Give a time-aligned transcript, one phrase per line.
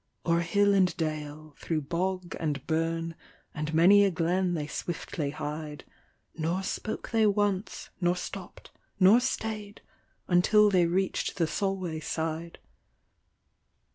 [0.25, 3.13] O'er hill and dale, thro' bog and burn,
[3.53, 5.83] And many a glen they swiftly hied;
[6.35, 9.81] Nor spoke they once, nor stopp'd, nor stay'd.
[10.27, 12.57] Until they reach'd the Solway side.